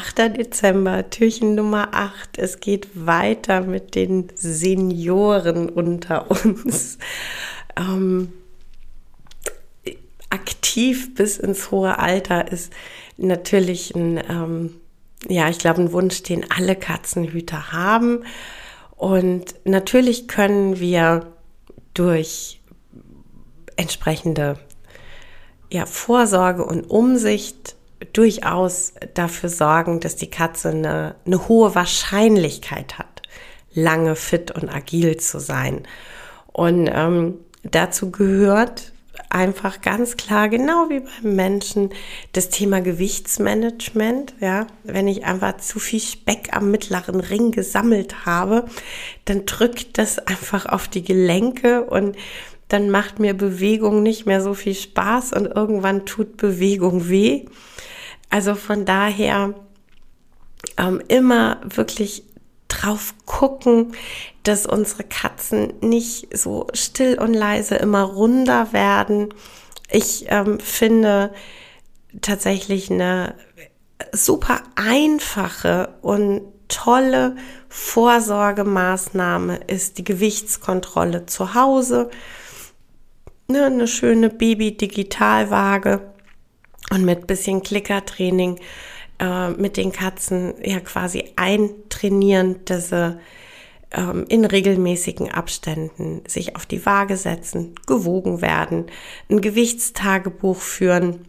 [0.00, 0.38] 8.
[0.38, 2.38] Dezember, Türchen Nummer 8.
[2.38, 6.98] Es geht weiter mit den Senioren unter uns.
[7.76, 8.32] Ähm,
[10.28, 12.72] aktiv bis ins hohe Alter ist
[13.16, 14.74] natürlich ein, ähm,
[15.28, 18.24] ja, ich glaube, ein Wunsch, den alle Katzenhüter haben.
[18.96, 21.32] Und natürlich können wir
[21.94, 22.60] durch
[23.76, 24.58] entsprechende
[25.70, 27.76] ja, Vorsorge und Umsicht
[28.12, 33.22] durchaus dafür sorgen, dass die Katze eine, eine hohe Wahrscheinlichkeit hat,
[33.72, 35.86] lange fit und agil zu sein.
[36.52, 38.92] Und ähm, dazu gehört
[39.28, 41.90] einfach ganz klar, genau wie beim Menschen,
[42.32, 44.34] das Thema Gewichtsmanagement.
[44.40, 48.64] Ja, wenn ich einfach zu viel Speck am mittleren Ring gesammelt habe,
[49.26, 52.16] dann drückt das einfach auf die Gelenke und
[52.68, 57.46] dann macht mir Bewegung nicht mehr so viel Spaß und irgendwann tut Bewegung weh.
[58.30, 59.54] Also von daher
[60.76, 62.24] ähm, immer wirklich
[62.68, 63.92] drauf gucken,
[64.44, 69.34] dass unsere Katzen nicht so still und leise immer runder werden.
[69.90, 71.32] Ich ähm, finde
[72.22, 73.34] tatsächlich eine
[74.12, 77.36] super einfache und tolle
[77.68, 82.10] Vorsorgemaßnahme ist die Gewichtskontrolle zu Hause
[83.50, 86.09] ne, eine schöne Baby-Digitalwaage
[86.90, 88.58] und mit bisschen Klickertraining
[89.18, 93.18] äh, mit den Katzen ja quasi eintrainieren, dass sie
[93.92, 98.86] ähm, in regelmäßigen Abständen sich auf die Waage setzen, gewogen werden,
[99.28, 101.28] ein Gewichtstagebuch führen,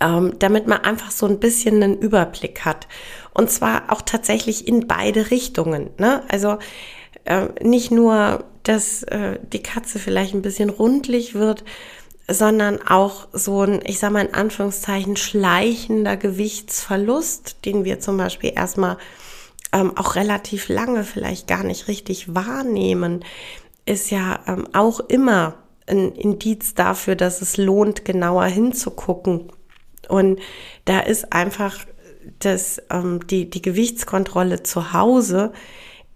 [0.00, 2.88] ähm, damit man einfach so ein bisschen einen Überblick hat.
[3.34, 5.90] Und zwar auch tatsächlich in beide Richtungen.
[5.98, 6.22] Ne?
[6.28, 6.58] Also
[7.24, 11.64] äh, nicht nur dass äh, die Katze vielleicht ein bisschen rundlich wird,
[12.32, 18.52] sondern auch so ein, ich sage mal in Anführungszeichen, schleichender Gewichtsverlust, den wir zum Beispiel
[18.54, 18.98] erstmal
[19.72, 23.24] ähm, auch relativ lange vielleicht gar nicht richtig wahrnehmen,
[23.86, 25.54] ist ja ähm, auch immer
[25.86, 29.50] ein Indiz dafür, dass es lohnt, genauer hinzugucken.
[30.08, 30.40] Und
[30.84, 31.78] da ist einfach
[32.38, 35.52] das, ähm, die, die Gewichtskontrolle zu Hause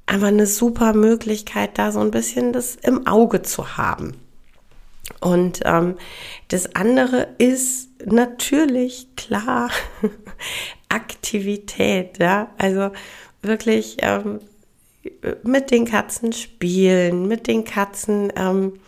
[0.07, 4.13] einfach eine super Möglichkeit, da so ein bisschen das im Auge zu haben.
[5.21, 5.97] Und ähm,
[6.49, 9.71] das andere ist natürlich klar
[10.89, 12.91] Aktivität, ja, also
[13.43, 14.41] wirklich ähm,
[15.43, 18.81] mit den Katzen spielen, mit den Katzen ähm,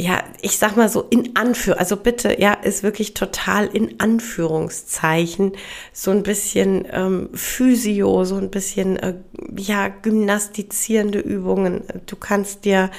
[0.00, 5.52] ja, ich sag mal so in Anführ, also bitte, ja, ist wirklich total in Anführungszeichen
[5.92, 9.14] so ein bisschen ähm, Physio, so ein bisschen äh,
[9.56, 11.82] ja gymnastizierende Übungen.
[12.06, 12.92] Du kannst dir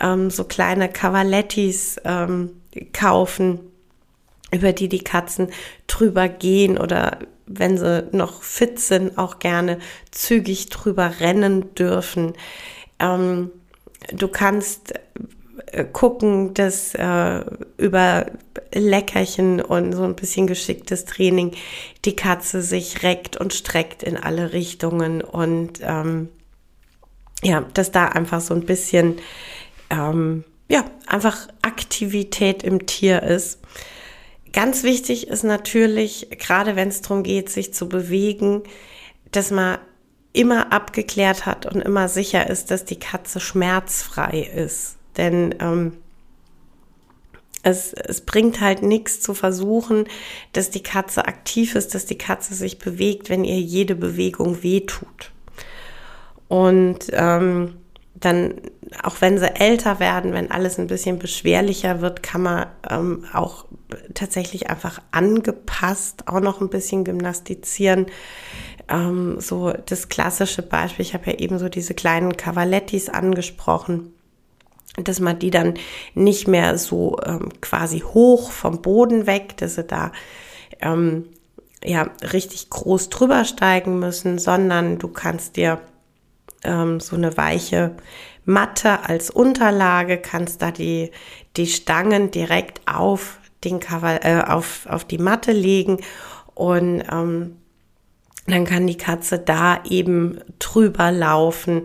[0.00, 2.50] ähm, so kleine Cavalettis ähm,
[2.92, 3.60] kaufen,
[4.52, 5.50] über die die Katzen
[5.86, 9.78] drüber gehen oder wenn sie noch fit sind, auch gerne
[10.10, 12.32] zügig drüber rennen dürfen.
[12.98, 13.52] Ähm,
[14.12, 14.94] du kannst
[15.92, 17.44] gucken, dass äh,
[17.76, 18.26] über
[18.72, 21.52] Leckerchen und so ein bisschen geschicktes Training
[22.04, 26.28] die Katze sich reckt und streckt in alle Richtungen und ähm,
[27.42, 29.16] ja, dass da einfach so ein bisschen
[29.90, 33.60] ähm, ja einfach Aktivität im Tier ist.
[34.52, 38.64] Ganz wichtig ist natürlich, gerade wenn es darum geht, sich zu bewegen,
[39.30, 39.78] dass man
[40.32, 44.96] immer abgeklärt hat und immer sicher ist, dass die Katze schmerzfrei ist.
[45.20, 45.92] Denn ähm,
[47.62, 50.06] es, es bringt halt nichts zu versuchen,
[50.54, 55.30] dass die Katze aktiv ist, dass die Katze sich bewegt, wenn ihr jede Bewegung wehtut.
[56.48, 57.74] Und ähm,
[58.14, 58.54] dann,
[59.02, 63.66] auch wenn sie älter werden, wenn alles ein bisschen beschwerlicher wird, kann man ähm, auch
[64.14, 68.06] tatsächlich einfach angepasst auch noch ein bisschen gymnastizieren.
[68.88, 74.14] Ähm, so das klassische Beispiel, ich habe ja eben so diese kleinen Cavalettis angesprochen
[74.96, 75.74] dass man die dann
[76.14, 80.12] nicht mehr so ähm, quasi hoch vom Boden weg, dass sie da
[80.80, 81.26] ähm,
[81.84, 85.80] ja richtig groß drüber steigen müssen, sondern du kannst dir
[86.64, 87.96] ähm, so eine weiche
[88.44, 91.10] Matte als Unterlage, kannst da die,
[91.56, 95.98] die Stangen direkt auf den Cover, äh, auf, auf die Matte legen
[96.54, 97.56] und ähm,
[98.46, 101.84] dann kann die Katze da eben drüber laufen.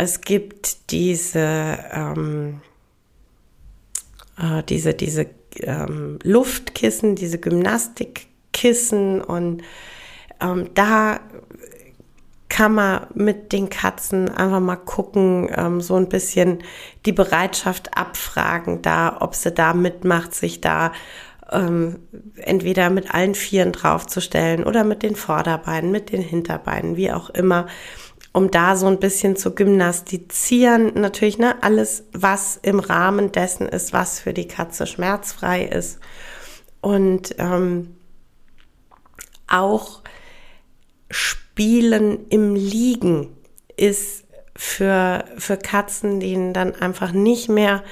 [0.00, 2.60] Es gibt diese, ähm,
[4.38, 9.64] äh, diese, diese ähm, Luftkissen, diese Gymnastikkissen und
[10.40, 11.18] ähm, da
[12.48, 16.62] kann man mit den Katzen einfach mal gucken, ähm, so ein bisschen
[17.04, 20.92] die Bereitschaft abfragen, da, ob sie da mitmacht, sich da
[21.50, 21.98] ähm,
[22.36, 27.66] entweder mit allen Vieren draufzustellen oder mit den Vorderbeinen, mit den Hinterbeinen, wie auch immer,
[28.32, 30.92] um da so ein bisschen zu gymnastizieren.
[30.94, 35.98] Natürlich, ne, alles, was im Rahmen dessen ist, was für die Katze schmerzfrei ist.
[36.80, 37.96] Und ähm,
[39.48, 40.02] auch
[41.10, 43.36] Spielen im Liegen
[43.76, 47.82] ist für, für Katzen, denen dann einfach nicht mehr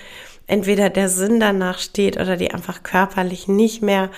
[0.47, 4.11] entweder der Sinn danach steht oder die einfach körperlich nicht mehr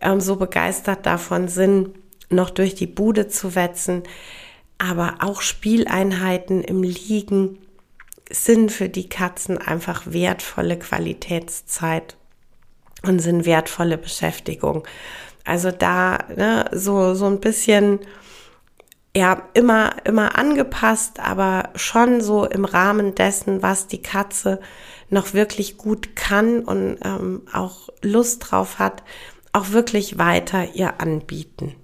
[0.00, 1.90] ähm, so begeistert davon sind,
[2.30, 4.02] noch durch die Bude zu wetzen.
[4.80, 7.58] Aber auch Spieleinheiten im Liegen
[8.30, 12.16] sind für die Katzen einfach wertvolle Qualitätszeit
[13.02, 14.86] und sind wertvolle Beschäftigung.
[15.44, 18.00] Also da ne, so, so ein bisschen
[19.14, 24.60] ja immer, immer angepasst, aber schon so im Rahmen dessen, was die Katze
[25.10, 29.02] noch wirklich gut kann und ähm, auch Lust drauf hat,
[29.52, 31.74] auch wirklich weiter ihr anbieten.